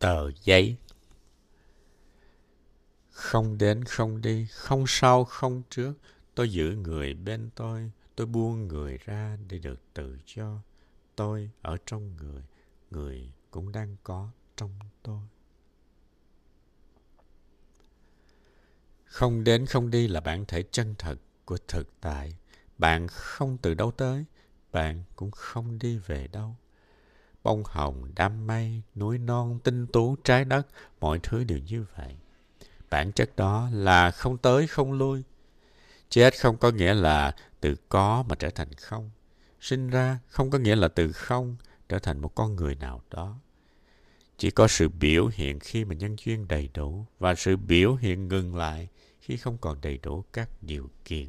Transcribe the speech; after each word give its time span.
tờ 0.00 0.30
giấy. 0.44 0.76
Không 3.10 3.58
đến, 3.58 3.84
không 3.84 4.20
đi, 4.20 4.46
không 4.46 4.84
sau, 4.86 5.24
không 5.24 5.62
trước. 5.70 5.92
Tôi 6.34 6.52
giữ 6.52 6.74
người 6.74 7.14
bên 7.14 7.50
tôi 7.54 7.90
tôi 8.20 8.26
buông 8.26 8.68
người 8.68 8.98
ra 9.04 9.36
để 9.48 9.58
được 9.58 9.80
tự 9.94 10.18
do. 10.26 10.62
Tôi 11.16 11.50
ở 11.62 11.76
trong 11.86 12.16
người 12.16 12.42
người 12.90 13.32
cũng 13.50 13.72
đang 13.72 13.96
có 14.04 14.30
trong 14.56 14.70
tôi. 15.02 15.20
Không 19.04 19.44
đến, 19.44 19.66
không 19.66 19.90
đi 19.90 20.08
là 20.08 20.20
bản 20.20 20.44
thể 20.48 20.62
chân 20.70 20.94
thật 20.98 21.16
của 21.44 21.58
thực 21.68 22.00
tại. 22.00 22.36
Bạn 22.78 23.08
không 23.08 23.58
từ 23.62 23.74
đâu 23.74 23.90
tới, 23.90 24.24
bạn 24.72 25.04
cũng 25.16 25.30
không 25.30 25.78
đi 25.78 25.98
về 25.98 26.28
đâu 26.28 26.56
bông 27.42 27.62
hồng, 27.66 28.12
đám 28.16 28.46
mây, 28.46 28.82
núi 28.94 29.18
non, 29.18 29.58
tinh 29.64 29.86
tú, 29.86 30.16
trái 30.24 30.44
đất, 30.44 30.66
mọi 31.00 31.20
thứ 31.22 31.44
đều 31.44 31.58
như 31.58 31.84
vậy. 31.96 32.16
Bản 32.90 33.12
chất 33.12 33.36
đó 33.36 33.68
là 33.72 34.10
không 34.10 34.38
tới 34.38 34.66
không 34.66 34.92
lui. 34.92 35.22
Chết 36.08 36.40
không 36.40 36.56
có 36.56 36.70
nghĩa 36.70 36.94
là 36.94 37.34
từ 37.60 37.76
có 37.88 38.24
mà 38.28 38.34
trở 38.34 38.50
thành 38.50 38.72
không. 38.72 39.10
Sinh 39.60 39.90
ra 39.90 40.18
không 40.26 40.50
có 40.50 40.58
nghĩa 40.58 40.76
là 40.76 40.88
từ 40.88 41.12
không 41.12 41.56
trở 41.88 41.98
thành 41.98 42.18
một 42.18 42.34
con 42.34 42.56
người 42.56 42.74
nào 42.74 43.02
đó. 43.10 43.38
Chỉ 44.38 44.50
có 44.50 44.68
sự 44.68 44.88
biểu 44.88 45.30
hiện 45.32 45.58
khi 45.60 45.84
mà 45.84 45.94
nhân 45.94 46.16
duyên 46.24 46.48
đầy 46.48 46.70
đủ 46.74 47.06
và 47.18 47.34
sự 47.34 47.56
biểu 47.56 47.94
hiện 47.94 48.28
ngừng 48.28 48.56
lại 48.56 48.88
khi 49.20 49.36
không 49.36 49.58
còn 49.58 49.80
đầy 49.80 49.98
đủ 49.98 50.24
các 50.32 50.48
điều 50.62 50.90
kiện. 51.04 51.28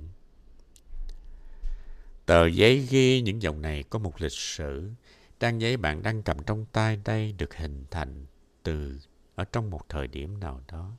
Tờ 2.25 2.47
giấy 2.47 2.87
ghi 2.89 3.21
những 3.21 3.41
dòng 3.41 3.61
này 3.61 3.83
có 3.89 3.99
một 3.99 4.21
lịch 4.21 4.31
sử 4.31 4.91
Trang 5.41 5.61
giấy 5.61 5.77
bạn 5.77 6.03
đang 6.03 6.23
cầm 6.23 6.43
trong 6.43 6.65
tay 6.71 6.99
đây 7.05 7.33
được 7.37 7.55
hình 7.55 7.85
thành 7.91 8.25
từ 8.63 8.99
ở 9.35 9.43
trong 9.43 9.69
một 9.69 9.89
thời 9.89 10.07
điểm 10.07 10.39
nào 10.39 10.61
đó. 10.67 10.91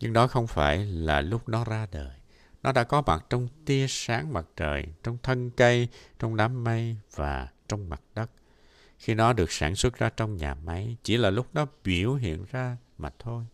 Nhưng 0.00 0.12
đó 0.12 0.26
không 0.26 0.46
phải 0.46 0.86
là 0.86 1.20
lúc 1.20 1.48
nó 1.48 1.64
ra 1.64 1.86
đời. 1.92 2.16
Nó 2.62 2.72
đã 2.72 2.84
có 2.84 3.02
mặt 3.02 3.26
trong 3.30 3.48
tia 3.64 3.86
sáng 3.88 4.32
mặt 4.32 4.46
trời, 4.56 4.86
trong 5.02 5.18
thân 5.22 5.50
cây, 5.50 5.88
trong 6.18 6.36
đám 6.36 6.64
mây 6.64 6.96
và 7.14 7.48
trong 7.68 7.88
mặt 7.88 8.02
đất. 8.14 8.30
Khi 8.98 9.14
nó 9.14 9.32
được 9.32 9.52
sản 9.52 9.76
xuất 9.76 9.98
ra 9.98 10.10
trong 10.10 10.36
nhà 10.36 10.54
máy, 10.54 10.96
chỉ 11.02 11.16
là 11.16 11.30
lúc 11.30 11.46
nó 11.52 11.66
biểu 11.84 12.14
hiện 12.14 12.44
ra 12.50 12.76
mà 12.98 13.10
thôi. 13.18 13.44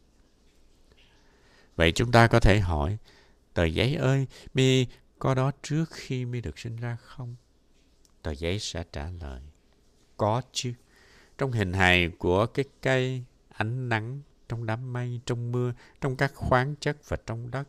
Vậy 1.76 1.92
chúng 1.92 2.12
ta 2.12 2.26
có 2.26 2.40
thể 2.40 2.60
hỏi, 2.60 2.98
tờ 3.54 3.64
giấy 3.64 3.94
ơi, 3.94 4.26
mi 4.54 4.86
có 5.18 5.34
đó 5.34 5.50
trước 5.62 5.84
khi 5.90 6.24
mi 6.24 6.40
được 6.40 6.58
sinh 6.58 6.76
ra 6.76 6.96
không? 6.96 7.36
Tờ 8.26 8.32
giấy 8.32 8.58
sẽ 8.58 8.84
trả 8.92 9.10
lời. 9.20 9.40
Có 10.16 10.42
chứ. 10.52 10.72
Trong 11.38 11.52
hình 11.52 11.72
hài 11.72 12.08
của 12.18 12.46
cái 12.46 12.64
cây, 12.82 13.24
ánh 13.48 13.88
nắng, 13.88 14.20
trong 14.48 14.66
đám 14.66 14.92
mây, 14.92 15.20
trong 15.26 15.52
mưa, 15.52 15.72
trong 16.00 16.16
các 16.16 16.34
khoáng 16.34 16.74
chất 16.80 16.96
và 17.08 17.16
trong 17.26 17.50
đất. 17.50 17.68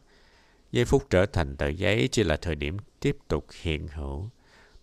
Giây 0.72 0.86
phút 0.86 1.10
trở 1.10 1.26
thành 1.26 1.58
tờ 1.58 1.68
giấy 1.68 2.10
chỉ 2.12 2.24
là 2.24 2.38
thời 2.38 2.56
điểm 2.56 2.78
tiếp 3.00 3.18
tục 3.28 3.46
hiện 3.62 3.88
hữu. 3.88 4.30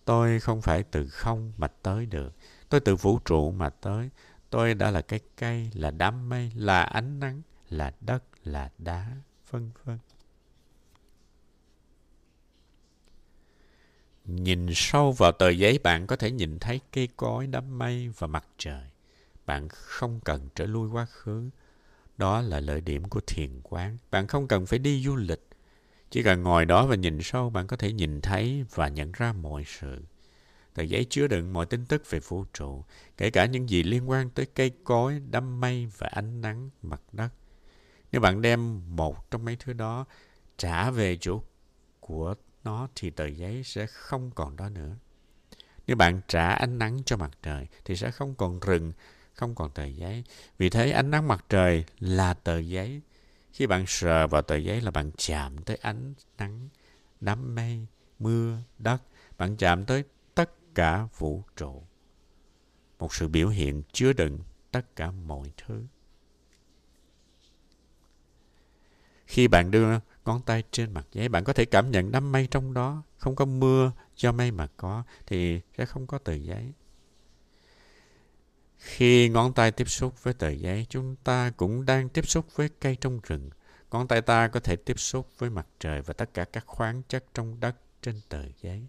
Tôi 0.05 0.39
không 0.39 0.61
phải 0.61 0.83
từ 0.83 1.07
không 1.07 1.53
mà 1.57 1.67
tới 1.67 2.05
được. 2.05 2.33
Tôi 2.69 2.79
từ 2.79 2.95
vũ 2.95 3.19
trụ 3.25 3.51
mà 3.51 3.69
tới. 3.69 4.09
Tôi 4.49 4.73
đã 4.73 4.91
là 4.91 5.01
cái 5.01 5.19
cây, 5.37 5.69
là 5.73 5.91
đám 5.91 6.29
mây, 6.29 6.51
là 6.55 6.83
ánh 6.83 7.19
nắng, 7.19 7.41
là 7.69 7.91
đất, 8.01 8.23
là 8.43 8.69
đá, 8.77 9.11
vân 9.51 9.71
vân. 9.83 9.97
Nhìn 14.25 14.67
sâu 14.73 15.11
vào 15.11 15.31
tờ 15.31 15.49
giấy 15.49 15.79
bạn 15.83 16.07
có 16.07 16.15
thể 16.15 16.31
nhìn 16.31 16.59
thấy 16.59 16.79
cây 16.91 17.07
cối, 17.17 17.47
đám 17.47 17.77
mây 17.77 18.09
và 18.17 18.27
mặt 18.27 18.45
trời. 18.57 18.83
Bạn 19.45 19.67
không 19.69 20.19
cần 20.23 20.49
trở 20.55 20.65
lui 20.65 20.89
quá 20.89 21.05
khứ. 21.05 21.49
Đó 22.17 22.41
là 22.41 22.59
lợi 22.59 22.81
điểm 22.81 23.03
của 23.03 23.21
thiền 23.27 23.61
quán. 23.63 23.97
Bạn 24.11 24.27
không 24.27 24.47
cần 24.47 24.65
phải 24.65 24.79
đi 24.79 25.03
du 25.03 25.15
lịch. 25.15 25.47
Chỉ 26.09 26.23
cần 26.23 26.43
ngồi 26.43 26.65
đó 26.65 26.85
và 26.85 26.95
nhìn 26.95 27.19
sâu, 27.21 27.49
bạn 27.49 27.67
có 27.67 27.77
thể 27.77 27.93
nhìn 27.93 28.21
thấy 28.21 28.65
và 28.73 28.87
nhận 28.87 29.11
ra 29.11 29.33
mọi 29.33 29.63
sự. 29.67 30.01
Tờ 30.73 30.83
giấy 30.83 31.05
chứa 31.09 31.27
đựng 31.27 31.53
mọi 31.53 31.65
tin 31.65 31.85
tức 31.85 32.09
về 32.09 32.19
vũ 32.19 32.45
trụ, 32.53 32.83
kể 33.17 33.29
cả 33.29 33.45
những 33.45 33.69
gì 33.69 33.83
liên 33.83 34.09
quan 34.09 34.29
tới 34.29 34.45
cây 34.45 34.71
cối, 34.83 35.21
đám 35.31 35.59
mây 35.59 35.87
và 35.97 36.07
ánh 36.07 36.41
nắng 36.41 36.69
mặt 36.81 37.01
đất. 37.11 37.29
Nếu 38.11 38.21
bạn 38.21 38.41
đem 38.41 38.81
một 38.95 39.31
trong 39.31 39.45
mấy 39.45 39.55
thứ 39.55 39.73
đó 39.73 40.05
trả 40.57 40.91
về 40.91 41.17
chỗ 41.21 41.41
của 41.99 42.35
nó 42.65 42.87
thì 42.95 43.09
tờ 43.09 43.25
giấy 43.25 43.63
sẽ 43.63 43.85
không 43.87 44.31
còn 44.35 44.55
đó 44.55 44.69
nữa. 44.69 44.95
Nếu 45.87 45.95
bạn 45.97 46.21
trả 46.27 46.51
ánh 46.51 46.77
nắng 46.77 47.01
cho 47.05 47.17
mặt 47.17 47.31
trời 47.43 47.67
thì 47.85 47.95
sẽ 47.95 48.11
không 48.11 48.35
còn 48.35 48.59
rừng, 48.59 48.91
không 49.33 49.55
còn 49.55 49.71
tờ 49.71 49.85
giấy. 49.85 50.23
Vì 50.57 50.69
thế 50.69 50.91
ánh 50.91 51.11
nắng 51.11 51.27
mặt 51.27 51.45
trời 51.49 51.85
là 51.99 52.33
tờ 52.33 52.59
giấy. 52.59 53.01
Khi 53.53 53.67
bạn 53.67 53.85
sờ 53.87 54.27
vào 54.27 54.41
tờ 54.41 54.55
giấy 54.55 54.81
là 54.81 54.91
bạn 54.91 55.11
chạm 55.17 55.57
tới 55.57 55.77
ánh 55.81 56.13
nắng, 56.37 56.69
đám 57.21 57.55
mây, 57.55 57.87
mưa, 58.19 58.57
đất. 58.77 59.01
Bạn 59.37 59.57
chạm 59.57 59.85
tới 59.85 60.03
tất 60.35 60.75
cả 60.75 61.07
vũ 61.17 61.43
trụ. 61.55 61.83
Một 62.99 63.13
sự 63.13 63.27
biểu 63.27 63.49
hiện 63.49 63.83
chứa 63.91 64.13
đựng 64.13 64.39
tất 64.71 64.95
cả 64.95 65.11
mọi 65.11 65.51
thứ. 65.57 65.85
Khi 69.27 69.47
bạn 69.47 69.71
đưa 69.71 69.99
ngón 70.25 70.41
tay 70.41 70.63
trên 70.71 70.93
mặt 70.93 71.07
giấy, 71.11 71.29
bạn 71.29 71.43
có 71.43 71.53
thể 71.53 71.65
cảm 71.65 71.91
nhận 71.91 72.11
đám 72.11 72.31
mây 72.31 72.47
trong 72.51 72.73
đó. 72.73 73.03
Không 73.17 73.35
có 73.35 73.45
mưa 73.45 73.91
do 74.17 74.31
mây 74.31 74.51
mà 74.51 74.67
có, 74.77 75.03
thì 75.25 75.61
sẽ 75.77 75.85
không 75.85 76.07
có 76.07 76.17
tờ 76.17 76.33
giấy. 76.33 76.73
Khi 78.77 79.29
ngón 79.29 79.53
tay 79.53 79.71
tiếp 79.71 79.89
xúc 79.89 80.23
với 80.23 80.33
tờ 80.33 80.49
giấy, 80.49 80.85
chúng 80.89 81.15
ta 81.23 81.51
cũng 81.57 81.85
đang 81.85 82.09
tiếp 82.09 82.27
xúc 82.27 82.45
với 82.55 82.69
cây 82.79 82.97
trong 83.01 83.19
rừng. 83.23 83.49
Ngón 83.91 84.07
tay 84.07 84.21
ta 84.21 84.47
có 84.47 84.59
thể 84.59 84.75
tiếp 84.75 84.99
xúc 84.99 85.29
với 85.37 85.49
mặt 85.49 85.67
trời 85.79 86.01
và 86.01 86.13
tất 86.13 86.33
cả 86.33 86.45
các 86.45 86.63
khoáng 86.67 87.01
chất 87.07 87.25
trong 87.33 87.59
đất 87.59 87.75
trên 88.01 88.21
tờ 88.29 88.43
giấy. 88.61 88.87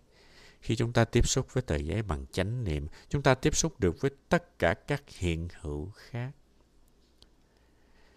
Khi 0.61 0.77
chúng 0.77 0.93
ta 0.93 1.05
tiếp 1.05 1.29
xúc 1.29 1.47
với 1.53 1.63
tờ 1.63 1.77
giấy 1.77 2.03
bằng 2.03 2.27
chánh 2.33 2.65
niệm, 2.65 2.87
chúng 3.09 3.23
ta 3.23 3.35
tiếp 3.35 3.57
xúc 3.57 3.81
được 3.81 4.01
với 4.01 4.11
tất 4.29 4.59
cả 4.59 4.75
các 4.75 5.03
hiện 5.09 5.49
hữu 5.61 5.91
khác. 5.97 6.31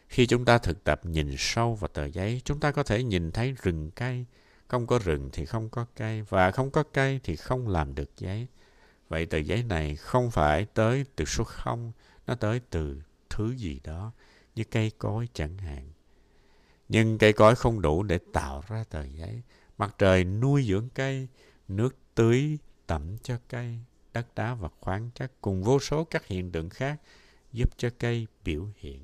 Khi 0.10 0.26
chúng 0.26 0.46
ta 0.46 0.58
thực 0.58 0.84
tập 0.84 1.02
nhìn 1.04 1.36
sâu 1.38 1.76
vào 1.76 1.88
tờ 1.88 2.06
giấy, 2.06 2.42
chúng 2.46 2.60
ta 2.60 2.72
có 2.72 2.84
thể 2.84 3.04
nhìn 3.04 3.32
thấy 3.32 3.56
rừng 3.62 3.92
cây. 3.92 4.26
Không 4.68 4.88
có 4.88 5.00
rừng 5.00 5.30
thì 5.34 5.46
không 5.46 5.70
có 5.70 5.86
cây, 5.96 6.22
và 6.22 6.52
không 6.52 6.72
có 6.72 6.84
cây 6.84 7.20
thì 7.24 7.36
không 7.36 7.68
làm 7.68 7.96
được 7.96 8.10
giấy. 8.18 8.48
Vậy 9.10 9.26
tờ 9.26 9.38
giấy 9.38 9.64
này 9.64 9.96
không 9.96 10.32
phải 10.32 10.66
tới 10.66 11.06
từ 11.16 11.26
số 11.26 11.44
không, 11.44 11.92
nó 12.28 12.36
tới 12.36 12.62
từ 12.70 13.02
thứ 13.30 13.52
gì 13.52 13.80
đó, 13.84 14.12
như 14.56 14.64
cây 14.64 14.92
cối 14.98 15.28
chẳng 15.34 15.58
hạn. 15.58 15.90
Nhưng 16.90 17.18
cây 17.18 17.34
cối 17.34 17.56
không 17.56 17.82
đủ 17.82 18.04
để 18.04 18.20
tạo 18.34 18.64
ra 18.68 18.84
tờ 18.90 19.04
giấy. 19.04 19.42
Mặt 19.78 19.96
trời 19.98 20.24
nuôi 20.24 20.66
dưỡng 20.68 20.90
cây, 20.96 21.28
nước 21.68 21.96
tưới 22.16 22.58
tẩm 22.88 23.18
cho 23.24 23.38
cây, 23.50 23.80
đất 24.14 24.36
đá 24.36 24.54
và 24.54 24.70
khoáng 24.80 25.10
chất 25.16 25.32
cùng 25.42 25.64
vô 25.64 25.80
số 25.80 26.04
các 26.04 26.28
hiện 26.28 26.52
tượng 26.52 26.70
khác 26.70 27.02
giúp 27.54 27.78
cho 27.78 27.90
cây 28.00 28.28
biểu 28.44 28.68
hiện 28.78 29.04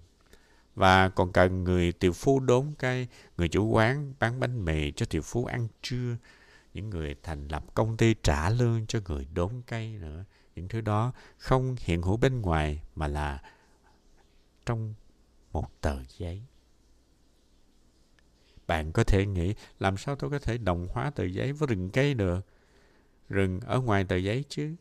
và 0.75 1.09
còn 1.09 1.31
cần 1.31 1.63
người 1.63 1.91
tiểu 1.91 2.13
phu 2.13 2.39
đốn 2.39 2.73
cây, 2.79 3.07
người 3.37 3.47
chủ 3.47 3.69
quán 3.69 4.13
bán 4.19 4.39
bánh 4.39 4.65
mì 4.65 4.91
cho 4.91 5.05
tiểu 5.05 5.21
phu 5.21 5.45
ăn 5.45 5.67
trưa, 5.81 6.17
những 6.73 6.89
người 6.89 7.15
thành 7.23 7.47
lập 7.47 7.63
công 7.73 7.97
ty 7.97 8.15
trả 8.23 8.49
lương 8.49 8.85
cho 8.87 8.99
người 9.07 9.27
đốn 9.33 9.61
cây 9.67 9.97
nữa. 10.01 10.25
Những 10.55 10.67
thứ 10.67 10.81
đó 10.81 11.13
không 11.37 11.75
hiện 11.79 12.01
hữu 12.01 12.17
bên 12.17 12.41
ngoài 12.41 12.81
mà 12.95 13.07
là 13.07 13.41
trong 14.65 14.93
một 15.51 15.81
tờ 15.81 15.97
giấy. 16.17 16.41
Bạn 18.67 18.91
có 18.91 19.03
thể 19.03 19.25
nghĩ 19.25 19.53
làm 19.79 19.97
sao 19.97 20.15
tôi 20.15 20.29
có 20.29 20.39
thể 20.39 20.57
đồng 20.57 20.87
hóa 20.91 21.09
tờ 21.09 21.23
giấy 21.23 21.53
với 21.53 21.67
rừng 21.67 21.89
cây 21.89 22.13
được? 22.13 22.45
Rừng 23.29 23.59
ở 23.59 23.79
ngoài 23.79 24.03
tờ 24.03 24.15
giấy 24.15 24.45
chứ. 24.49 24.75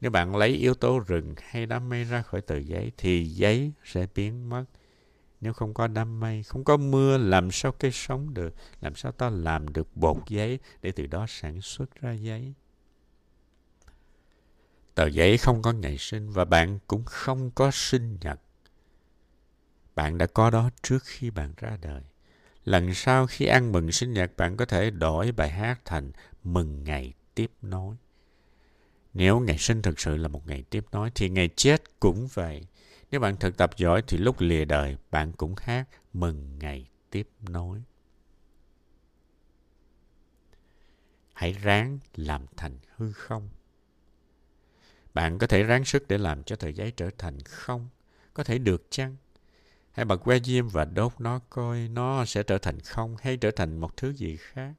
Nếu 0.00 0.10
bạn 0.10 0.36
lấy 0.36 0.50
yếu 0.50 0.74
tố 0.74 0.98
rừng 0.98 1.34
hay 1.38 1.66
đám 1.66 1.88
mây 1.88 2.04
ra 2.04 2.22
khỏi 2.22 2.40
tờ 2.40 2.58
giấy 2.58 2.92
thì 2.96 3.24
giấy 3.24 3.72
sẽ 3.84 4.06
biến 4.14 4.48
mất. 4.48 4.64
Nếu 5.40 5.52
không 5.52 5.74
có 5.74 5.86
đám 5.86 6.20
mây, 6.20 6.42
không 6.42 6.64
có 6.64 6.76
mưa, 6.76 7.18
làm 7.18 7.50
sao 7.50 7.72
cây 7.72 7.90
sống 7.90 8.34
được? 8.34 8.54
Làm 8.80 8.94
sao 8.94 9.12
ta 9.12 9.30
làm 9.30 9.72
được 9.72 9.96
bột 9.96 10.16
giấy 10.28 10.58
để 10.82 10.92
từ 10.92 11.06
đó 11.06 11.26
sản 11.28 11.60
xuất 11.60 12.00
ra 12.00 12.12
giấy? 12.12 12.54
Tờ 14.94 15.06
giấy 15.06 15.38
không 15.38 15.62
có 15.62 15.72
ngày 15.72 15.98
sinh 15.98 16.30
và 16.30 16.44
bạn 16.44 16.78
cũng 16.86 17.04
không 17.04 17.50
có 17.50 17.70
sinh 17.70 18.18
nhật. 18.20 18.40
Bạn 19.94 20.18
đã 20.18 20.26
có 20.26 20.50
đó 20.50 20.70
trước 20.82 21.02
khi 21.04 21.30
bạn 21.30 21.52
ra 21.56 21.78
đời. 21.82 22.02
Lần 22.64 22.94
sau 22.94 23.26
khi 23.26 23.46
ăn 23.46 23.72
mừng 23.72 23.92
sinh 23.92 24.12
nhật, 24.12 24.36
bạn 24.36 24.56
có 24.56 24.64
thể 24.64 24.90
đổi 24.90 25.32
bài 25.32 25.50
hát 25.50 25.80
thành 25.84 26.12
mừng 26.44 26.84
ngày 26.84 27.14
tiếp 27.34 27.50
nối. 27.62 27.96
Nếu 29.14 29.40
ngày 29.40 29.58
sinh 29.58 29.82
thực 29.82 30.00
sự 30.00 30.16
là 30.16 30.28
một 30.28 30.46
ngày 30.46 30.64
tiếp 30.70 30.84
nối, 30.92 31.10
thì 31.14 31.28
ngày 31.28 31.48
chết 31.56 32.00
cũng 32.00 32.28
vậy. 32.34 32.66
Nếu 33.10 33.20
bạn 33.20 33.36
thực 33.36 33.56
tập 33.56 33.70
giỏi 33.76 34.02
thì 34.06 34.18
lúc 34.18 34.40
lìa 34.40 34.64
đời 34.64 34.96
bạn 35.10 35.32
cũng 35.32 35.54
hát 35.58 35.88
mừng 36.12 36.58
ngày 36.58 36.86
tiếp 37.10 37.28
nối. 37.48 37.82
Hãy 41.32 41.52
ráng 41.52 41.98
làm 42.14 42.46
thành 42.56 42.78
hư 42.96 43.12
không. 43.12 43.48
Bạn 45.14 45.38
có 45.38 45.46
thể 45.46 45.62
ráng 45.62 45.84
sức 45.84 46.08
để 46.08 46.18
làm 46.18 46.44
cho 46.44 46.56
tờ 46.56 46.68
giấy 46.68 46.92
trở 46.96 47.10
thành 47.18 47.40
không. 47.40 47.88
có 48.34 48.44
thể 48.44 48.58
được 48.58 48.86
chăng? 48.90 49.16
Hãy 49.92 50.04
bật 50.04 50.16
que 50.16 50.38
diêm 50.40 50.68
và 50.68 50.84
đốt 50.84 51.12
nó 51.18 51.40
coi 51.50 51.88
nó 51.88 52.24
sẽ 52.24 52.42
trở 52.42 52.58
thành 52.58 52.80
không 52.80 53.16
hay 53.20 53.36
trở 53.36 53.50
thành 53.50 53.78
một 53.78 53.96
thứ 53.96 54.12
gì 54.12 54.36
khác. 54.36 54.74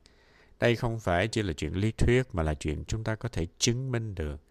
Đây 0.60 0.75
không 0.75 1.00
phải 1.00 1.27
chỉ 1.27 1.42
là 1.42 1.54
chuyện 1.54 1.74
lý 1.74 1.92
thuyết 1.92 2.24
mà 2.36 2.44
là 2.44 2.54
chuyện 2.54 2.84
chúng 2.88 3.04
ta 3.04 3.16
có 3.16 3.30
thể 3.30 3.48
chứng 3.57 3.92
minh 3.92 4.16
được. 4.16 4.42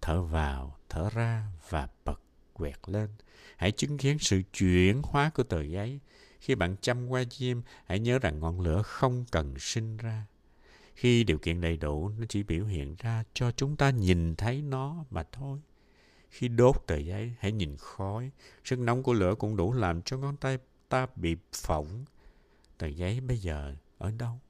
Thở 0.00 0.22
vào, 0.22 0.78
thở 0.88 1.10
ra 1.10 1.46
và 1.68 1.88
bật 2.04 2.20
quẹt 2.58 2.78
lên. 2.86 3.08
Hãy 3.56 3.72
chứng 3.72 3.98
kiến 3.98 4.18
sự 4.18 4.42
chuyển 4.52 5.02
hóa 5.04 5.30
của 5.30 5.42
tờ 5.42 5.62
giấy. 5.62 6.00
Khi 6.40 6.54
bạn 6.54 6.76
chăm 6.80 7.08
qua 7.08 7.24
diêm, 7.30 7.60
hãy 7.86 7.98
nhớ 7.98 8.18
rằng 8.18 8.40
ngọn 8.40 8.60
lửa 8.60 8.82
không 8.82 9.24
cần 9.30 9.54
sinh 9.58 9.96
ra. 9.96 10.26
Khi 10.94 11.24
điều 11.24 11.38
kiện 11.38 11.60
đầy 11.60 11.76
đủ, 11.76 12.08
nó 12.18 12.26
chỉ 12.28 12.42
biểu 12.42 12.64
hiện 12.64 12.96
ra 12.98 13.24
cho 13.34 13.50
chúng 13.50 13.76
ta 13.76 13.90
nhìn 13.90 14.36
thấy 14.36 14.62
nó 14.62 15.04
mà 15.10 15.22
thôi. 15.32 15.58
Khi 16.30 16.48
đốt 16.48 16.76
tờ 16.86 16.96
giấy, 16.96 17.32
hãy 17.38 17.52
nhìn 17.52 17.76
khói. 17.78 18.30
Sức 18.64 18.78
nóng 18.78 19.02
của 19.02 19.12
lửa 19.12 19.34
cũng 19.34 19.56
đủ 19.56 19.72
làm 19.72 20.02
cho 20.02 20.16
ngón 20.16 20.36
tay 20.36 20.58
ta 20.88 21.06
bị 21.16 21.36
phỏng. 21.52 22.04
Tờ 22.78 22.86
giấy 22.86 23.20
bây 23.20 23.38
giờ 23.38 23.74
ở 23.98 24.10
đâu? 24.18 24.40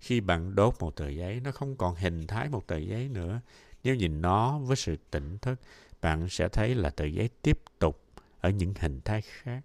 Khi 0.00 0.20
bạn 0.20 0.54
đốt 0.54 0.74
một 0.80 0.96
tờ 0.96 1.08
giấy, 1.08 1.40
nó 1.40 1.52
không 1.52 1.76
còn 1.76 1.94
hình 1.94 2.26
thái 2.26 2.48
một 2.48 2.66
tờ 2.66 2.76
giấy 2.76 3.08
nữa. 3.08 3.40
Nếu 3.84 3.94
nhìn 3.94 4.22
nó 4.22 4.58
với 4.58 4.76
sự 4.76 4.96
tỉnh 5.10 5.38
thức, 5.38 5.60
bạn 6.00 6.28
sẽ 6.28 6.48
thấy 6.48 6.74
là 6.74 6.90
tờ 6.90 7.04
giấy 7.04 7.30
tiếp 7.42 7.58
tục 7.78 8.02
ở 8.40 8.50
những 8.50 8.74
hình 8.80 9.00
thái 9.04 9.22
khác. 9.22 9.60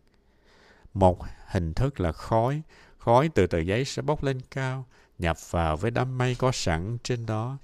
Một 0.94 1.19
hình 1.47 1.74
thức 1.74 2.00
là 2.00 2.12
khói. 2.12 2.62
Khói 2.97 3.30
từ 3.35 3.47
tờ 3.47 3.59
giấy 3.59 3.85
sẽ 3.85 4.01
bốc 4.01 4.24
lên 4.24 4.41
cao, 4.51 4.85
nhập 5.19 5.38
vào 5.51 5.77
với 5.77 5.91
đám 5.91 6.18
mây 6.18 6.35
có 6.35 6.51
sẵn 6.51 6.97
trên 7.03 7.25
đó. 7.25 7.57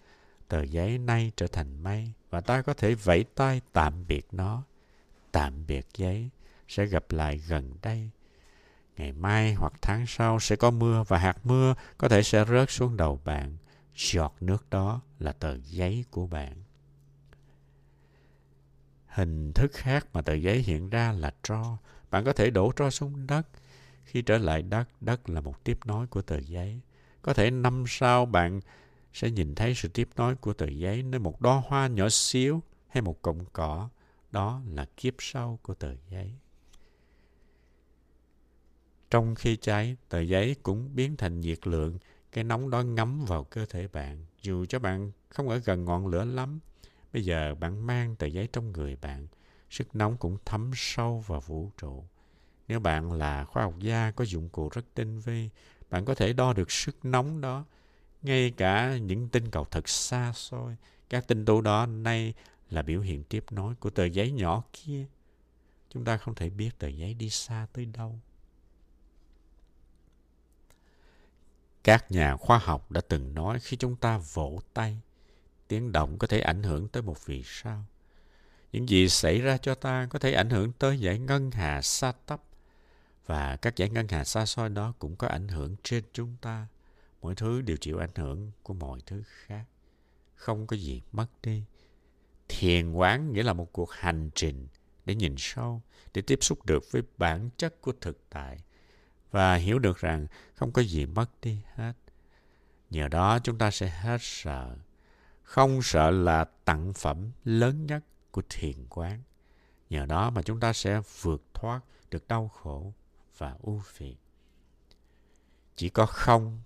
Tờ 0.48 0.64
giấy 0.64 0.98
nay 0.98 1.32
trở 1.36 1.48
thành 1.48 1.84
mây 1.84 2.12
và 2.30 2.42
ta 2.42 2.62
có 2.62 2.74
thể 2.74 2.96
vẫy 2.96 3.26
tay 3.36 3.62
tạm 3.74 4.08
biệt 4.08 4.28
nó. 4.32 4.64
Tạm 5.32 5.68
biệt 5.68 5.88
giấy, 5.98 6.30
sẽ 6.68 6.86
gặp 6.86 7.04
lại 7.10 7.38
gần 7.38 7.74
đây. 7.82 8.10
Ngày 8.98 9.12
mai 9.12 9.54
hoặc 9.54 9.74
tháng 9.82 10.06
sau 10.08 10.40
sẽ 10.40 10.56
có 10.56 10.72
mưa 10.72 11.04
và 11.08 11.18
hạt 11.18 11.38
mưa 11.44 11.76
có 11.98 12.10
thể 12.10 12.24
sẽ 12.24 12.46
rớt 12.46 12.72
xuống 12.72 12.98
đầu 12.98 13.20
bạn. 13.26 13.58
Giọt 13.96 14.36
nước 14.40 14.70
đó 14.70 15.02
là 15.20 15.32
tờ 15.32 15.58
giấy 15.58 16.06
của 16.12 16.28
bạn. 16.28 16.54
Hình 19.10 19.54
thức 19.54 19.72
khác 19.74 20.08
mà 20.14 20.22
tờ 20.22 20.34
giấy 20.34 20.58
hiện 20.58 20.90
ra 20.90 21.12
là 21.12 21.34
tro. 21.44 21.78
Bạn 22.12 22.26
có 22.26 22.34
thể 22.34 22.50
đổ 22.50 22.72
tro 22.76 22.90
xuống 22.90 23.28
đất. 23.28 23.48
Khi 24.04 24.22
trở 24.22 24.38
lại 24.38 24.62
đất, 24.62 24.90
đất 25.02 25.30
là 25.30 25.42
một 25.42 25.64
tiếp 25.64 25.80
nối 25.86 26.08
của 26.08 26.22
tờ 26.22 26.38
giấy. 26.40 26.82
Có 27.22 27.34
thể 27.34 27.52
năm 27.52 27.84
sau 27.88 28.26
bạn 28.26 28.60
sẽ 29.14 29.32
nhìn 29.32 29.56
thấy 29.56 29.76
sự 29.76 29.88
tiếp 29.88 30.10
nối 30.16 30.36
của 30.36 30.54
tờ 30.54 30.68
giấy 30.68 31.04
nơi 31.04 31.20
một 31.20 31.42
đóa 31.42 31.62
hoa 31.66 31.88
nhỏ 31.88 32.10
xíu 32.10 32.62
hay 32.88 33.02
một 33.02 33.22
cọng 33.22 33.46
cỏ. 33.54 33.90
Đó 34.32 34.62
là 34.70 34.86
kiếp 34.98 35.14
sau 35.20 35.60
của 35.62 35.74
tờ 35.74 35.96
giấy. 36.10 36.34
Trong 39.10 39.36
khi 39.36 39.56
cháy, 39.56 39.96
tờ 40.10 40.20
giấy 40.20 40.56
cũng 40.64 40.96
biến 40.96 41.18
thành 41.18 41.40
nhiệt 41.40 41.68
lượng. 41.68 41.98
Cái 42.32 42.44
nóng 42.44 42.70
đó 42.70 42.82
ngấm 42.82 43.26
vào 43.26 43.44
cơ 43.44 43.66
thể 43.66 43.88
bạn. 43.88 44.26
Dù 44.42 44.66
cho 44.66 44.80
bạn 44.80 45.12
không 45.30 45.50
ở 45.50 45.58
gần 45.58 45.86
ngọn 45.86 46.08
lửa 46.08 46.26
lắm, 46.26 46.60
bây 47.14 47.26
giờ 47.26 47.56
bạn 47.56 47.88
mang 47.88 48.16
tờ 48.16 48.28
giấy 48.28 48.48
trong 48.54 48.72
người 48.72 48.96
bạn. 48.96 49.28
Sức 49.70 49.96
nóng 49.96 50.18
cũng 50.18 50.38
thấm 50.46 50.72
sâu 50.76 51.24
vào 51.28 51.40
vũ 51.40 51.72
trụ. 51.78 52.04
Nếu 52.68 52.80
bạn 52.80 53.12
là 53.12 53.46
khoa 53.46 53.64
học 53.64 53.74
gia 53.80 54.12
có 54.12 54.26
dụng 54.26 54.50
cụ 54.50 54.70
rất 54.70 54.86
tinh 54.94 55.20
vi, 55.20 55.50
bạn 55.90 56.06
có 56.06 56.16
thể 56.16 56.34
đo 56.34 56.54
được 56.54 56.72
sức 56.72 57.06
nóng 57.06 57.42
đó. 57.42 57.66
Ngay 58.22 58.52
cả 58.58 58.98
những 58.98 59.30
tinh 59.30 59.52
cầu 59.52 59.66
thật 59.66 59.90
xa 59.90 60.34
xôi, 60.34 60.76
các 61.10 61.28
tinh 61.28 61.46
tú 61.46 61.62
đó 61.62 61.86
nay 61.86 62.34
là 62.70 62.82
biểu 62.82 63.02
hiện 63.02 63.24
tiếp 63.24 63.46
nối 63.52 63.76
của 63.76 63.90
tờ 63.90 64.06
giấy 64.06 64.32
nhỏ 64.32 64.64
kia. 64.74 65.06
Chúng 65.90 66.06
ta 66.06 66.18
không 66.18 66.36
thể 66.36 66.50
biết 66.50 66.70
tờ 66.80 66.88
giấy 66.88 67.14
đi 67.14 67.30
xa 67.30 67.68
tới 67.74 67.86
đâu. 67.86 68.20
Các 71.84 72.12
nhà 72.12 72.36
khoa 72.38 72.58
học 72.58 72.92
đã 72.92 73.02
từng 73.02 73.34
nói 73.34 73.60
khi 73.60 73.78
chúng 73.78 73.96
ta 73.96 74.18
vỗ 74.18 74.60
tay, 74.74 75.02
tiếng 75.70 75.92
động 75.92 76.18
có 76.18 76.28
thể 76.28 76.40
ảnh 76.40 76.64
hưởng 76.64 76.88
tới 76.88 77.04
một 77.04 77.26
vì 77.26 77.44
sao. 77.46 77.86
Những 78.72 78.90
gì 78.90 79.10
xảy 79.10 79.42
ra 79.42 79.58
cho 79.58 79.76
ta 79.76 80.08
có 80.10 80.20
thể 80.20 80.34
ảnh 80.34 80.50
hưởng 80.50 80.72
tới 80.72 81.00
giải 81.00 81.20
ngân 81.20 81.52
hà 81.52 81.82
xa 81.82 82.14
tấp. 82.26 82.42
Và 83.26 83.56
các 83.56 83.76
giải 83.76 83.90
ngân 83.90 84.08
hà 84.08 84.24
xa 84.24 84.46
xôi 84.46 84.70
đó 84.70 84.94
cũng 85.00 85.16
có 85.16 85.28
ảnh 85.28 85.48
hưởng 85.48 85.76
trên 85.84 86.04
chúng 86.14 86.36
ta. 86.42 86.68
Mỗi 87.22 87.36
thứ 87.36 87.62
đều 87.62 87.78
chịu 87.78 87.98
ảnh 87.98 88.16
hưởng 88.16 88.52
của 88.64 88.74
mọi 88.74 89.00
thứ 89.06 89.24
khác. 89.26 89.66
Không 90.36 90.68
có 90.68 90.76
gì 90.76 91.02
mất 91.12 91.28
đi. 91.44 91.64
Thiền 92.48 92.92
quán 92.92 93.34
nghĩa 93.34 93.44
là 93.44 93.54
một 93.54 93.74
cuộc 93.74 93.92
hành 93.92 94.30
trình 94.36 94.68
để 95.06 95.16
nhìn 95.16 95.36
sâu, 95.38 95.82
để 96.14 96.22
tiếp 96.22 96.40
xúc 96.42 96.66
được 96.66 96.92
với 96.92 97.02
bản 97.18 97.50
chất 97.58 97.82
của 97.82 97.94
thực 98.02 98.20
tại 98.30 98.58
và 99.32 99.56
hiểu 99.56 99.80
được 99.80 99.98
rằng 99.98 100.28
không 100.56 100.72
có 100.72 100.82
gì 100.82 101.06
mất 101.06 101.26
đi 101.42 101.62
hết. 101.76 101.94
Nhờ 102.90 103.08
đó 103.08 103.40
chúng 103.40 103.58
ta 103.58 103.72
sẽ 103.72 103.90
hết 103.90 104.18
sợ. 104.22 104.76
Không 105.50 105.82
sợ 105.82 106.12
là 106.12 106.46
tặng 106.66 106.94
phẩm 106.94 107.32
lớn 107.44 107.86
nhất 107.86 108.04
của 108.32 108.42
thiền 108.50 108.86
quán. 108.90 109.22
Nhờ 109.90 110.06
đó 110.06 110.30
mà 110.30 110.42
chúng 110.42 110.60
ta 110.60 110.74
sẽ 110.74 111.02
vượt 111.22 111.44
thoát 111.54 111.82
được 112.12 112.28
đau 112.28 112.48
khổ 112.48 112.94
và 113.38 113.58
ưu 113.62 113.82
phiền. 113.86 114.16
Chỉ 115.76 115.90
có 115.90 116.06
không 116.06 116.62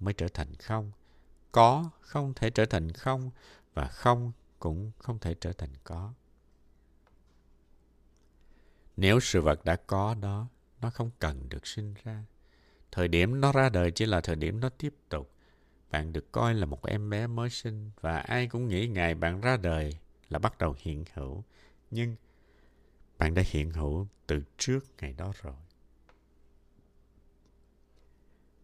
mới 0.00 0.14
trở 0.14 0.28
thành 0.34 0.54
không. 0.54 0.92
Có 1.52 1.90
không 2.00 2.34
thể 2.34 2.50
trở 2.50 2.66
thành 2.66 2.92
không, 2.92 3.30
và 3.74 3.86
không 3.86 4.32
cũng 4.58 4.90
không 4.98 5.18
thể 5.18 5.34
trở 5.40 5.52
thành 5.52 5.70
có. 5.84 6.12
Nếu 8.96 9.20
sự 9.20 9.40
vật 9.40 9.64
đã 9.64 9.76
có 9.76 10.14
đó, 10.14 10.48
nó 10.80 10.90
không 10.90 11.10
cần 11.18 11.48
được 11.48 11.66
sinh 11.66 11.94
ra. 12.04 12.24
Thời 12.92 13.08
điểm 13.08 13.40
nó 13.40 13.52
ra 13.52 13.68
đời 13.68 13.90
chỉ 13.90 14.06
là 14.06 14.20
thời 14.20 14.36
điểm 14.36 14.60
nó 14.60 14.68
tiếp 14.68 14.94
tục. 15.08 15.33
Bạn 15.94 16.12
được 16.12 16.32
coi 16.32 16.54
là 16.54 16.66
một 16.66 16.86
em 16.86 17.10
bé 17.10 17.26
mới 17.26 17.50
sinh 17.50 17.90
và 18.00 18.18
ai 18.18 18.46
cũng 18.46 18.68
nghĩ 18.68 18.86
ngày 18.86 19.14
bạn 19.14 19.40
ra 19.40 19.56
đời 19.56 19.98
là 20.28 20.38
bắt 20.38 20.58
đầu 20.58 20.74
hiện 20.78 21.04
hữu. 21.14 21.44
Nhưng 21.90 22.16
bạn 23.18 23.34
đã 23.34 23.42
hiện 23.46 23.70
hữu 23.70 24.06
từ 24.26 24.42
trước 24.58 24.84
ngày 25.00 25.12
đó 25.12 25.32
rồi. 25.42 25.54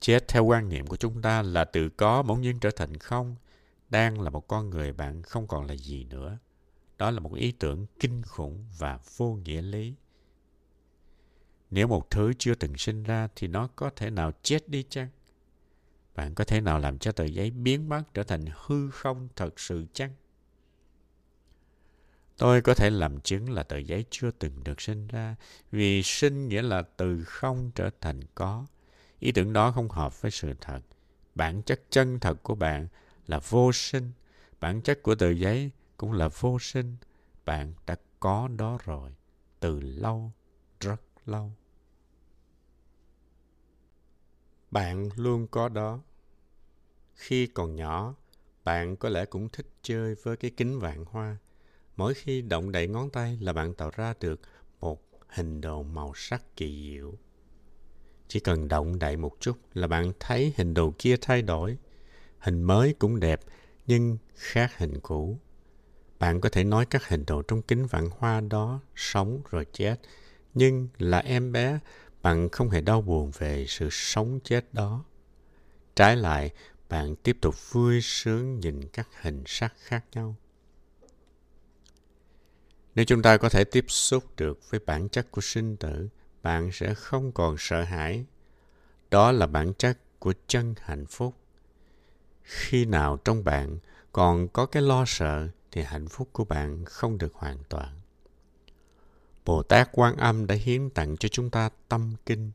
Chết 0.00 0.28
theo 0.28 0.44
quan 0.44 0.68
niệm 0.68 0.86
của 0.86 0.96
chúng 0.96 1.22
ta 1.22 1.42
là 1.42 1.64
từ 1.64 1.88
có 1.88 2.22
bỗng 2.22 2.40
nhiên 2.40 2.60
trở 2.60 2.70
thành 2.70 2.96
không. 2.96 3.36
Đang 3.88 4.20
là 4.20 4.30
một 4.30 4.48
con 4.48 4.70
người 4.70 4.92
bạn 4.92 5.22
không 5.22 5.46
còn 5.46 5.66
là 5.66 5.74
gì 5.74 6.04
nữa. 6.04 6.38
Đó 6.98 7.10
là 7.10 7.20
một 7.20 7.34
ý 7.34 7.52
tưởng 7.52 7.86
kinh 8.00 8.22
khủng 8.22 8.66
và 8.78 8.98
vô 9.16 9.38
nghĩa 9.44 9.62
lý. 9.62 9.94
Nếu 11.70 11.86
một 11.88 12.10
thứ 12.10 12.32
chưa 12.38 12.54
từng 12.54 12.76
sinh 12.76 13.02
ra 13.02 13.28
thì 13.36 13.48
nó 13.48 13.68
có 13.76 13.90
thể 13.96 14.10
nào 14.10 14.32
chết 14.42 14.68
đi 14.68 14.84
chăng? 14.88 15.08
Bạn 16.20 16.34
có 16.34 16.44
thể 16.44 16.60
nào 16.60 16.78
làm 16.78 16.98
cho 16.98 17.12
tờ 17.12 17.24
giấy 17.24 17.50
biến 17.50 17.88
mất 17.88 18.02
trở 18.14 18.22
thành 18.22 18.44
hư 18.54 18.90
không 18.90 19.28
thật 19.36 19.60
sự 19.60 19.86
chăng? 19.92 20.10
Tôi 22.38 22.60
có 22.60 22.74
thể 22.74 22.90
làm 22.90 23.20
chứng 23.20 23.50
là 23.50 23.62
tờ 23.62 23.78
giấy 23.78 24.04
chưa 24.10 24.30
từng 24.30 24.64
được 24.64 24.80
sinh 24.80 25.06
ra, 25.06 25.36
vì 25.70 26.02
sinh 26.02 26.48
nghĩa 26.48 26.62
là 26.62 26.82
từ 26.82 27.24
không 27.24 27.70
trở 27.74 27.90
thành 28.00 28.20
có. 28.34 28.66
Ý 29.18 29.32
tưởng 29.32 29.52
đó 29.52 29.72
không 29.72 29.88
hợp 29.88 30.22
với 30.22 30.30
sự 30.30 30.54
thật. 30.60 30.80
Bản 31.34 31.62
chất 31.62 31.80
chân 31.90 32.20
thật 32.20 32.42
của 32.42 32.54
bạn 32.54 32.88
là 33.26 33.38
vô 33.48 33.72
sinh. 33.72 34.12
Bản 34.60 34.82
chất 34.82 35.02
của 35.02 35.14
tờ 35.14 35.30
giấy 35.30 35.70
cũng 35.96 36.12
là 36.12 36.28
vô 36.28 36.58
sinh. 36.58 36.96
Bạn 37.44 37.72
đã 37.86 37.96
có 38.20 38.48
đó 38.56 38.78
rồi, 38.84 39.10
từ 39.60 39.80
lâu, 39.80 40.32
rất 40.80 41.02
lâu. 41.26 41.52
Bạn 44.70 45.08
luôn 45.16 45.46
có 45.46 45.68
đó. 45.68 46.00
Khi 47.20 47.46
còn 47.46 47.76
nhỏ, 47.76 48.14
bạn 48.64 48.96
có 48.96 49.08
lẽ 49.08 49.24
cũng 49.24 49.48
thích 49.48 49.66
chơi 49.82 50.14
với 50.22 50.36
cái 50.36 50.50
kính 50.56 50.78
vạn 50.78 51.04
hoa. 51.04 51.36
Mỗi 51.96 52.14
khi 52.14 52.42
động 52.42 52.72
đậy 52.72 52.86
ngón 52.86 53.10
tay 53.10 53.38
là 53.40 53.52
bạn 53.52 53.74
tạo 53.74 53.90
ra 53.96 54.14
được 54.20 54.40
một 54.80 55.02
hình 55.28 55.60
đồ 55.60 55.82
màu 55.82 56.12
sắc 56.14 56.56
kỳ 56.56 56.90
diệu. 56.90 57.14
Chỉ 58.28 58.40
cần 58.40 58.68
động 58.68 58.98
đậy 58.98 59.16
một 59.16 59.36
chút 59.40 59.56
là 59.74 59.86
bạn 59.86 60.12
thấy 60.20 60.54
hình 60.56 60.74
đồ 60.74 60.94
kia 60.98 61.16
thay 61.20 61.42
đổi. 61.42 61.76
Hình 62.38 62.62
mới 62.62 62.94
cũng 62.98 63.20
đẹp, 63.20 63.40
nhưng 63.86 64.18
khác 64.34 64.78
hình 64.78 65.00
cũ. 65.00 65.38
Bạn 66.18 66.40
có 66.40 66.48
thể 66.48 66.64
nói 66.64 66.86
các 66.86 67.08
hình 67.08 67.24
đồ 67.26 67.42
trong 67.42 67.62
kính 67.62 67.86
vạn 67.86 68.08
hoa 68.18 68.40
đó 68.40 68.80
sống 68.96 69.42
rồi 69.50 69.66
chết, 69.72 69.96
nhưng 70.54 70.88
là 70.98 71.18
em 71.18 71.52
bé 71.52 71.78
bạn 72.22 72.48
không 72.48 72.70
hề 72.70 72.80
đau 72.80 73.02
buồn 73.02 73.30
về 73.38 73.64
sự 73.68 73.88
sống 73.90 74.40
chết 74.44 74.74
đó. 74.74 75.04
Trái 75.96 76.16
lại, 76.16 76.52
bạn 76.90 77.16
tiếp 77.16 77.36
tục 77.40 77.54
vui 77.70 78.00
sướng 78.02 78.60
nhìn 78.60 78.88
các 78.92 79.08
hình 79.20 79.42
sắc 79.46 79.74
khác 79.78 80.04
nhau. 80.12 80.36
Nếu 82.94 83.04
chúng 83.04 83.22
ta 83.22 83.36
có 83.36 83.48
thể 83.48 83.64
tiếp 83.64 83.84
xúc 83.88 84.24
được 84.36 84.70
với 84.70 84.80
bản 84.86 85.08
chất 85.08 85.30
của 85.30 85.40
sinh 85.40 85.76
tử, 85.76 86.08
bạn 86.42 86.70
sẽ 86.72 86.94
không 86.94 87.32
còn 87.32 87.56
sợ 87.58 87.82
hãi. 87.82 88.24
Đó 89.10 89.32
là 89.32 89.46
bản 89.46 89.72
chất 89.78 89.98
của 90.18 90.34
chân 90.46 90.74
hạnh 90.78 91.06
phúc. 91.06 91.34
Khi 92.42 92.84
nào 92.84 93.16
trong 93.24 93.44
bạn 93.44 93.78
còn 94.12 94.48
có 94.48 94.66
cái 94.66 94.82
lo 94.82 95.04
sợ 95.06 95.48
thì 95.72 95.82
hạnh 95.82 96.08
phúc 96.08 96.28
của 96.32 96.44
bạn 96.44 96.84
không 96.84 97.18
được 97.18 97.34
hoàn 97.34 97.58
toàn. 97.68 98.00
Bồ 99.44 99.62
Tát 99.62 99.88
Quan 99.92 100.16
Âm 100.16 100.46
đã 100.46 100.54
hiến 100.54 100.90
tặng 100.90 101.16
cho 101.16 101.28
chúng 101.28 101.50
ta 101.50 101.70
tâm 101.88 102.14
kinh. 102.26 102.50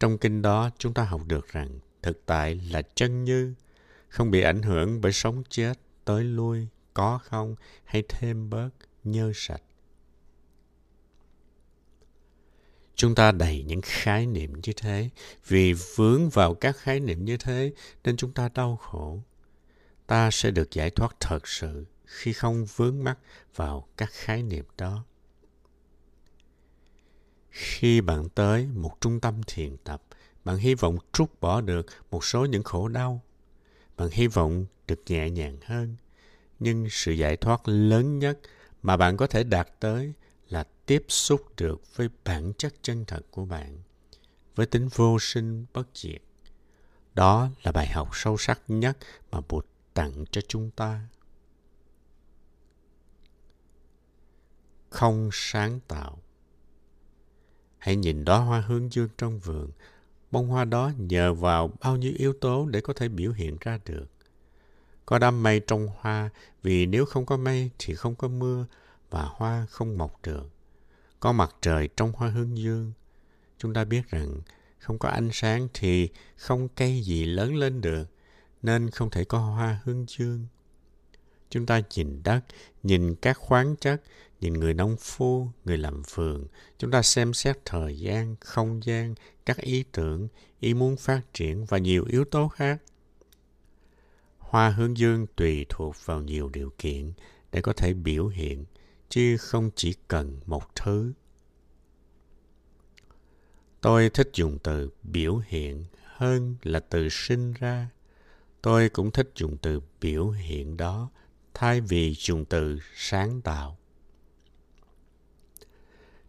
Trong 0.00 0.18
kinh 0.18 0.42
đó 0.42 0.70
chúng 0.78 0.94
ta 0.94 1.04
học 1.04 1.20
được 1.26 1.48
rằng 1.48 1.78
thực 2.02 2.26
tại 2.26 2.60
là 2.70 2.82
chân 2.94 3.24
như, 3.24 3.54
không 4.08 4.30
bị 4.30 4.40
ảnh 4.40 4.62
hưởng 4.62 5.00
bởi 5.00 5.12
sống 5.12 5.42
chết, 5.48 5.74
tới 6.04 6.24
lui, 6.24 6.68
có 6.94 7.18
không 7.22 7.56
hay 7.84 8.02
thêm 8.08 8.50
bớt, 8.50 8.70
nhơ 9.04 9.32
sạch. 9.34 9.62
Chúng 12.94 13.14
ta 13.14 13.32
đầy 13.32 13.62
những 13.62 13.80
khái 13.82 14.26
niệm 14.26 14.52
như 14.62 14.72
thế. 14.76 15.10
Vì 15.46 15.72
vướng 15.96 16.28
vào 16.28 16.54
các 16.54 16.76
khái 16.76 17.00
niệm 17.00 17.24
như 17.24 17.36
thế 17.36 17.72
nên 18.04 18.16
chúng 18.16 18.32
ta 18.32 18.48
đau 18.54 18.76
khổ. 18.76 19.22
Ta 20.06 20.30
sẽ 20.30 20.50
được 20.50 20.70
giải 20.70 20.90
thoát 20.90 21.16
thật 21.20 21.48
sự 21.48 21.86
khi 22.04 22.32
không 22.32 22.66
vướng 22.76 23.04
mắc 23.04 23.18
vào 23.54 23.88
các 23.96 24.10
khái 24.12 24.42
niệm 24.42 24.64
đó. 24.78 25.04
Khi 27.50 28.00
bạn 28.00 28.28
tới 28.28 28.66
một 28.66 29.00
trung 29.00 29.20
tâm 29.20 29.40
thiền 29.46 29.76
tập, 29.76 30.02
bạn 30.46 30.56
hy 30.56 30.74
vọng 30.74 30.98
trút 31.12 31.40
bỏ 31.40 31.60
được 31.60 31.86
một 32.10 32.24
số 32.24 32.44
những 32.44 32.62
khổ 32.62 32.88
đau. 32.88 33.22
Bạn 33.96 34.08
hy 34.12 34.26
vọng 34.26 34.66
được 34.86 35.02
nhẹ 35.06 35.30
nhàng 35.30 35.58
hơn. 35.64 35.96
Nhưng 36.58 36.86
sự 36.90 37.12
giải 37.12 37.36
thoát 37.36 37.68
lớn 37.68 38.18
nhất 38.18 38.38
mà 38.82 38.96
bạn 38.96 39.16
có 39.16 39.26
thể 39.26 39.44
đạt 39.44 39.68
tới 39.80 40.12
là 40.48 40.64
tiếp 40.86 41.04
xúc 41.08 41.42
được 41.56 41.96
với 41.96 42.08
bản 42.24 42.52
chất 42.58 42.74
chân 42.82 43.04
thật 43.04 43.20
của 43.30 43.44
bạn, 43.44 43.78
với 44.54 44.66
tính 44.66 44.88
vô 44.94 45.18
sinh 45.20 45.66
bất 45.72 45.88
diệt. 45.94 46.22
Đó 47.14 47.48
là 47.62 47.72
bài 47.72 47.86
học 47.86 48.08
sâu 48.12 48.36
sắc 48.36 48.60
nhất 48.68 48.98
mà 49.30 49.40
Bụt 49.48 49.66
tặng 49.94 50.24
cho 50.30 50.40
chúng 50.48 50.70
ta. 50.70 51.08
Không 54.90 55.30
sáng 55.32 55.80
tạo. 55.88 56.18
Hãy 57.78 57.96
nhìn 57.96 58.24
đó 58.24 58.38
hoa 58.38 58.60
hướng 58.60 58.92
dương 58.92 59.08
trong 59.18 59.38
vườn. 59.38 59.70
Bông 60.36 60.48
hoa 60.48 60.64
đó 60.64 60.92
nhờ 60.98 61.34
vào 61.34 61.70
bao 61.80 61.96
nhiêu 61.96 62.12
yếu 62.16 62.32
tố 62.32 62.66
để 62.66 62.80
có 62.80 62.92
thể 62.92 63.08
biểu 63.08 63.32
hiện 63.32 63.56
ra 63.60 63.78
được. 63.84 64.06
Có 65.06 65.18
đám 65.18 65.42
mây 65.42 65.60
trong 65.60 65.88
hoa 66.00 66.30
vì 66.62 66.86
nếu 66.86 67.04
không 67.04 67.26
có 67.26 67.36
mây 67.36 67.70
thì 67.78 67.94
không 67.94 68.14
có 68.14 68.28
mưa 68.28 68.66
và 69.10 69.22
hoa 69.22 69.66
không 69.70 69.98
mọc 69.98 70.20
được. 70.22 70.50
Có 71.20 71.32
mặt 71.32 71.56
trời 71.60 71.88
trong 71.96 72.12
hoa 72.12 72.28
hướng 72.28 72.58
dương. 72.58 72.92
Chúng 73.58 73.74
ta 73.74 73.84
biết 73.84 74.10
rằng 74.10 74.40
không 74.78 74.98
có 74.98 75.08
ánh 75.08 75.28
sáng 75.32 75.68
thì 75.74 76.08
không 76.36 76.68
cây 76.68 77.02
gì 77.02 77.24
lớn 77.24 77.54
lên 77.54 77.80
được, 77.80 78.04
nên 78.62 78.90
không 78.90 79.10
thể 79.10 79.24
có 79.24 79.38
hoa 79.38 79.80
hướng 79.84 80.04
dương. 80.08 80.46
Chúng 81.50 81.66
ta 81.66 81.80
nhìn 81.94 82.22
đất, 82.24 82.40
nhìn 82.82 83.14
các 83.14 83.38
khoáng 83.38 83.76
chất, 83.76 84.02
nhìn 84.40 84.52
người 84.52 84.74
nông 84.74 84.96
phu, 85.00 85.48
người 85.64 85.78
làm 85.78 86.02
vườn. 86.14 86.46
Chúng 86.78 86.90
ta 86.90 87.02
xem 87.02 87.34
xét 87.34 87.58
thời 87.64 87.98
gian, 87.98 88.36
không 88.40 88.84
gian, 88.84 89.14
các 89.46 89.56
ý 89.56 89.84
tưởng, 89.92 90.28
ý 90.60 90.74
muốn 90.74 90.96
phát 90.96 91.20
triển 91.34 91.64
và 91.64 91.78
nhiều 91.78 92.04
yếu 92.10 92.24
tố 92.24 92.48
khác. 92.48 92.82
Hoa 94.38 94.70
hướng 94.70 94.98
dương 94.98 95.26
tùy 95.36 95.66
thuộc 95.68 95.96
vào 96.04 96.22
nhiều 96.22 96.48
điều 96.48 96.72
kiện 96.78 97.12
để 97.52 97.60
có 97.60 97.72
thể 97.72 97.94
biểu 97.94 98.28
hiện 98.28 98.64
chứ 99.08 99.36
không 99.36 99.70
chỉ 99.74 99.94
cần 100.08 100.40
một 100.46 100.74
thứ. 100.74 101.12
Tôi 103.80 104.10
thích 104.10 104.30
dùng 104.34 104.58
từ 104.58 104.90
biểu 105.02 105.40
hiện 105.46 105.84
hơn 106.02 106.56
là 106.62 106.80
từ 106.80 107.08
sinh 107.08 107.52
ra. 107.52 107.88
Tôi 108.62 108.88
cũng 108.88 109.10
thích 109.10 109.30
dùng 109.36 109.56
từ 109.58 109.80
biểu 110.00 110.30
hiện 110.30 110.76
đó 110.76 111.10
thay 111.54 111.80
vì 111.80 112.14
dùng 112.18 112.44
từ 112.44 112.78
sáng 112.94 113.40
tạo. 113.40 113.78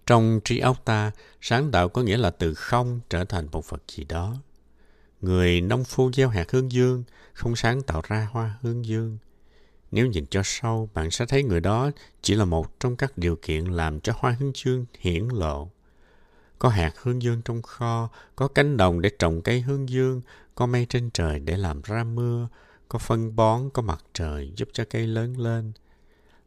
Trong 0.07 0.39
trí 0.43 0.59
óc 0.59 0.85
ta, 0.85 1.11
sáng 1.41 1.71
tạo 1.71 1.89
có 1.89 2.01
nghĩa 2.01 2.17
là 2.17 2.29
từ 2.29 2.53
không 2.53 2.99
trở 3.09 3.23
thành 3.23 3.47
một 3.51 3.69
vật 3.69 3.83
gì 3.87 4.03
đó. 4.03 4.35
Người 5.21 5.61
nông 5.61 5.83
phu 5.83 6.11
gieo 6.11 6.29
hạt 6.29 6.51
hướng 6.51 6.71
dương 6.71 7.03
không 7.33 7.55
sáng 7.55 7.81
tạo 7.81 8.01
ra 8.07 8.27
hoa 8.31 8.57
hướng 8.61 8.85
dương. 8.85 9.17
Nếu 9.91 10.07
nhìn 10.07 10.25
cho 10.29 10.41
sâu, 10.43 10.89
bạn 10.93 11.11
sẽ 11.11 11.25
thấy 11.25 11.43
người 11.43 11.59
đó 11.59 11.91
chỉ 12.21 12.35
là 12.35 12.45
một 12.45 12.79
trong 12.79 12.95
các 12.95 13.17
điều 13.17 13.35
kiện 13.35 13.65
làm 13.65 13.99
cho 13.99 14.13
hoa 14.17 14.35
hướng 14.39 14.51
dương 14.55 14.85
hiển 14.99 15.27
lộ. 15.27 15.71
Có 16.59 16.69
hạt 16.69 16.93
hướng 17.01 17.21
dương 17.21 17.41
trong 17.45 17.61
kho, 17.61 18.09
có 18.35 18.47
cánh 18.47 18.77
đồng 18.77 19.01
để 19.01 19.09
trồng 19.19 19.41
cây 19.41 19.61
hướng 19.61 19.89
dương, 19.89 20.21
có 20.55 20.65
mây 20.65 20.85
trên 20.89 21.09
trời 21.13 21.39
để 21.39 21.57
làm 21.57 21.81
ra 21.81 22.03
mưa, 22.03 22.47
có 22.89 22.99
phân 22.99 23.35
bón, 23.35 23.69
có 23.73 23.81
mặt 23.81 24.03
trời 24.13 24.51
giúp 24.55 24.69
cho 24.73 24.83
cây 24.89 25.07
lớn 25.07 25.39
lên. 25.39 25.71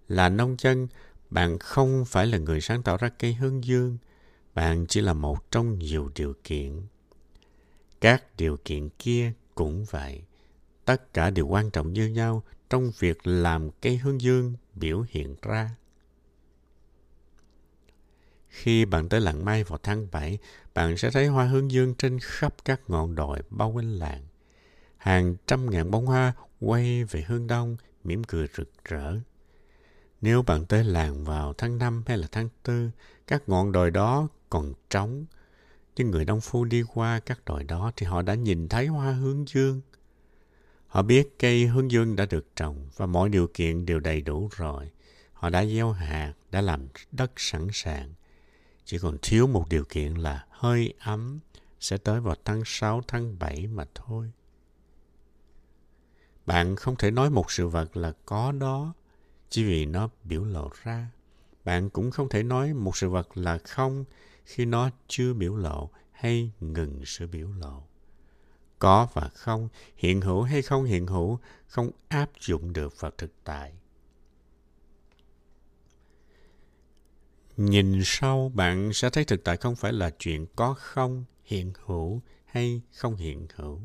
Là 0.08 0.28
nông 0.28 0.56
dân, 0.58 0.88
bạn 1.30 1.58
không 1.58 2.04
phải 2.04 2.26
là 2.26 2.38
người 2.38 2.60
sáng 2.60 2.82
tạo 2.82 2.96
ra 2.96 3.08
cây 3.08 3.34
hướng 3.34 3.64
dương, 3.64 3.98
bạn 4.54 4.86
chỉ 4.86 5.00
là 5.00 5.12
một 5.12 5.50
trong 5.50 5.78
nhiều 5.78 6.10
điều 6.14 6.34
kiện. 6.44 6.82
Các 8.00 8.36
điều 8.36 8.56
kiện 8.64 8.88
kia 8.98 9.32
cũng 9.54 9.84
vậy. 9.90 10.22
Tất 10.84 11.14
cả 11.14 11.30
đều 11.30 11.46
quan 11.46 11.70
trọng 11.70 11.92
như 11.92 12.06
nhau 12.06 12.42
trong 12.70 12.90
việc 12.98 13.26
làm 13.26 13.70
cây 13.70 13.96
hướng 13.96 14.20
dương 14.20 14.54
biểu 14.74 15.04
hiện 15.08 15.36
ra. 15.42 15.70
Khi 18.48 18.84
bạn 18.84 19.08
tới 19.08 19.20
làng 19.20 19.44
Mai 19.44 19.64
vào 19.64 19.78
tháng 19.82 20.06
7, 20.10 20.38
bạn 20.74 20.96
sẽ 20.96 21.10
thấy 21.10 21.26
hoa 21.26 21.44
hướng 21.44 21.70
dương 21.70 21.94
trên 21.94 22.18
khắp 22.22 22.54
các 22.64 22.80
ngọn 22.88 23.14
đồi 23.14 23.38
bao 23.50 23.70
quanh 23.70 23.90
làng. 23.90 24.24
Hàng 24.96 25.36
trăm 25.46 25.70
ngàn 25.70 25.90
bông 25.90 26.06
hoa 26.06 26.32
quay 26.60 27.04
về 27.04 27.24
hướng 27.28 27.46
đông, 27.46 27.76
mỉm 28.04 28.24
cười 28.24 28.46
rực 28.56 28.84
rỡ. 28.84 29.14
Nếu 30.20 30.42
bạn 30.42 30.66
tới 30.66 30.84
làng 30.84 31.24
vào 31.24 31.52
tháng 31.52 31.78
5 31.78 32.02
hay 32.06 32.18
là 32.18 32.28
tháng 32.32 32.48
4, 32.68 32.90
các 33.26 33.48
ngọn 33.48 33.72
đồi 33.72 33.90
đó 33.90 34.28
còn 34.50 34.72
trống. 34.90 35.26
Nhưng 35.96 36.10
người 36.10 36.24
nông 36.24 36.40
phu 36.40 36.64
đi 36.64 36.82
qua 36.94 37.20
các 37.20 37.44
đồi 37.44 37.64
đó 37.64 37.92
thì 37.96 38.06
họ 38.06 38.22
đã 38.22 38.34
nhìn 38.34 38.68
thấy 38.68 38.86
hoa 38.86 39.12
hướng 39.12 39.48
dương. 39.48 39.80
Họ 40.86 41.02
biết 41.02 41.38
cây 41.38 41.66
hướng 41.66 41.90
dương 41.90 42.16
đã 42.16 42.26
được 42.26 42.46
trồng 42.56 42.88
và 42.96 43.06
mọi 43.06 43.28
điều 43.28 43.48
kiện 43.54 43.86
đều 43.86 44.00
đầy 44.00 44.20
đủ 44.20 44.48
rồi. 44.56 44.90
Họ 45.32 45.50
đã 45.50 45.66
gieo 45.66 45.92
hạt, 45.92 46.34
đã 46.50 46.60
làm 46.60 46.88
đất 47.12 47.32
sẵn 47.36 47.68
sàng. 47.72 48.14
Chỉ 48.84 48.98
còn 48.98 49.16
thiếu 49.22 49.46
một 49.46 49.68
điều 49.68 49.84
kiện 49.84 50.14
là 50.14 50.46
hơi 50.50 50.94
ấm 50.98 51.40
sẽ 51.80 51.96
tới 51.96 52.20
vào 52.20 52.34
tháng 52.44 52.62
6, 52.64 53.02
tháng 53.08 53.38
7 53.38 53.66
mà 53.66 53.84
thôi. 53.94 54.32
Bạn 56.46 56.76
không 56.76 56.96
thể 56.96 57.10
nói 57.10 57.30
một 57.30 57.50
sự 57.50 57.68
vật 57.68 57.96
là 57.96 58.12
có 58.26 58.52
đó 58.52 58.94
chỉ 59.50 59.64
vì 59.64 59.86
nó 59.86 60.08
biểu 60.24 60.44
lộ 60.44 60.70
ra. 60.82 61.10
Bạn 61.64 61.90
cũng 61.90 62.10
không 62.10 62.28
thể 62.28 62.42
nói 62.42 62.74
một 62.74 62.96
sự 62.96 63.08
vật 63.08 63.28
là 63.36 63.58
không 63.58 64.04
khi 64.44 64.64
nó 64.64 64.90
chưa 65.08 65.34
biểu 65.34 65.56
lộ 65.56 65.90
hay 66.10 66.50
ngừng 66.60 67.02
sự 67.04 67.26
biểu 67.26 67.48
lộ. 67.52 67.82
Có 68.78 69.08
và 69.12 69.30
không, 69.34 69.68
hiện 69.96 70.20
hữu 70.20 70.42
hay 70.42 70.62
không 70.62 70.84
hiện 70.84 71.06
hữu, 71.06 71.38
không 71.66 71.90
áp 72.08 72.30
dụng 72.40 72.72
được 72.72 73.00
vào 73.00 73.10
thực 73.18 73.32
tại. 73.44 73.72
Nhìn 77.56 78.00
sâu, 78.04 78.52
bạn 78.54 78.92
sẽ 78.92 79.10
thấy 79.10 79.24
thực 79.24 79.44
tại 79.44 79.56
không 79.56 79.76
phải 79.76 79.92
là 79.92 80.10
chuyện 80.18 80.46
có 80.56 80.74
không, 80.74 81.24
hiện 81.44 81.72
hữu 81.84 82.22
hay 82.44 82.80
không 82.92 83.16
hiện 83.16 83.46
hữu. 83.54 83.80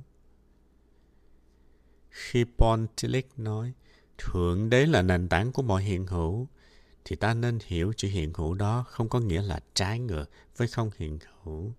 Khi 2.10 2.46
Pontilik 2.58 3.40
nói, 3.40 3.74
Thượng 4.18 4.70
đế 4.70 4.86
là 4.86 5.02
nền 5.02 5.30
tảng 5.30 5.52
của 5.52 5.62
mọi 5.62 5.84
hiện 5.84 6.08
hữu, 6.08 6.48
thì 7.06 7.16
ta 7.16 7.34
nên 7.34 7.60
hiểu 7.66 7.94
chữ 7.98 8.08
hiện 8.08 8.34
hữu 8.36 8.54
đó 8.54 8.86
không 8.88 9.10
có 9.10 9.20
nghĩa 9.20 9.42
là 9.42 9.60
trái 9.74 10.00
ngược 10.00 10.26
với 10.58 10.68
không 10.68 10.90
hiện 10.98 11.20
hữu. 11.44 11.74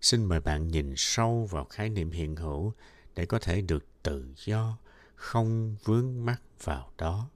Xin 0.00 0.24
mời 0.24 0.40
bạn 0.40 0.68
nhìn 0.68 0.94
sâu 0.96 1.48
vào 1.50 1.64
khái 1.64 1.88
niệm 1.88 2.10
hiện 2.10 2.36
hữu 2.36 2.72
để 3.14 3.26
có 3.26 3.38
thể 3.38 3.60
được 3.60 3.84
tự 4.02 4.34
do, 4.36 4.78
không 5.14 5.76
vướng 5.84 6.24
mắc 6.24 6.42
vào 6.64 6.90
đó. 6.98 7.28